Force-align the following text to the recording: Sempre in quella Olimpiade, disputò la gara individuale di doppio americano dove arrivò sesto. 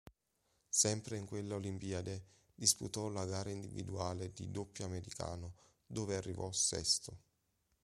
Sempre 0.67 1.15
in 1.17 1.27
quella 1.27 1.53
Olimpiade, 1.57 2.25
disputò 2.55 3.07
la 3.09 3.23
gara 3.27 3.51
individuale 3.51 4.31
di 4.31 4.49
doppio 4.49 4.83
americano 4.83 5.53
dove 5.85 6.15
arrivò 6.15 6.51
sesto. 6.51 7.19